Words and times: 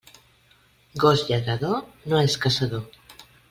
Gos 1.03 1.21
lladrador, 1.29 1.77
no 2.13 2.23
és 2.29 2.39
caçador. 2.47 2.87